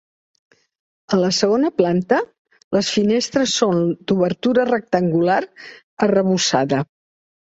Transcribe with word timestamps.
A 1.15 1.17
la 1.23 1.27
segona 1.39 1.69
planta, 1.81 2.21
les 2.77 2.89
finestres 2.93 3.53
són 3.57 3.83
d'obertura 4.13 4.65
rectangular 4.71 5.37
arrebossada. 6.07 6.81